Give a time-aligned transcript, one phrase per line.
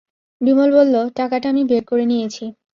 [0.41, 2.43] বিমল বলল, টাকাটা আমি বের করে নিয়েছি।